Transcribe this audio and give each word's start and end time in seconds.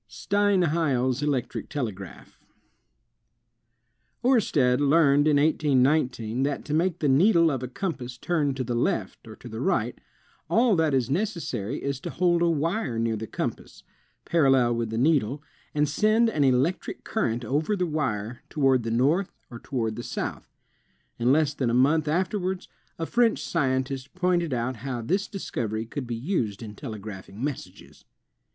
ELECTRIC 0.09 0.73
NEEDLE 0.73 1.13
TELEGRAPH 1.69 1.69
jt 1.69 1.69
SAMUEL 1.69 1.87
F. 1.93 2.37
B. 4.23 4.27
MORSE 4.27 4.49
211 4.49 4.49
Steinheil's 4.49 4.49
Electric 4.49 4.49
Telegraph 4.49 4.49
Oersted 4.81 4.89
learned 4.89 5.27
in 5.27 5.37
1819, 5.37 6.41
that 6.41 6.65
to 6.65 6.73
make 6.73 6.97
the 6.97 7.07
needle 7.07 7.51
of 7.51 7.61
a 7.61 7.67
compass 7.67 8.17
turn 8.17 8.55
to 8.55 8.63
the 8.63 8.73
left 8.75 9.27
or 9.27 9.35
to 9.35 9.47
the 9.47 9.59
right, 9.61 9.99
all 10.49 10.75
that 10.75 10.95
is 10.95 11.09
neces 11.09 11.41
sary 11.41 11.83
is 11.83 11.99
to 11.99 12.09
hold 12.09 12.41
a 12.41 12.49
wire 12.49 12.97
near 12.97 13.15
the 13.15 13.27
compass, 13.27 13.83
parallel 14.25 14.73
with 14.73 14.89
the 14.89 14.97
needle, 14.97 15.43
and 15.75 15.87
send 15.87 16.29
an 16.31 16.43
electric 16.43 17.03
current 17.03 17.45
over 17.45 17.75
the 17.75 17.85
wire 17.85 18.41
toward 18.49 18.81
the 18.81 18.89
north 18.89 19.31
or 19.51 19.59
toward 19.59 19.95
the 19.95 20.01
south. 20.01 20.47
In 21.19 21.31
less 21.31 21.53
than 21.53 21.69
a 21.69 21.75
month 21.75 22.07
afterwards, 22.07 22.67
a 22.97 23.05
French 23.05 23.37
scientist 23.43 24.15
pointed 24.15 24.51
out 24.51 24.77
how 24.77 25.03
this 25.03 25.27
dis 25.27 25.51
covery 25.51 25.87
could 25.87 26.07
be 26.07 26.15
used 26.15 26.63
in 26.63 26.73
telegraphing 26.73 27.43
messages. 27.43 28.03